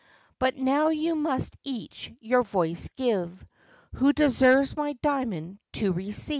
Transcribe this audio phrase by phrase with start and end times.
[0.39, 3.45] But now you must each your voice give,
[3.97, 6.29] Who deserves my diamond to receive."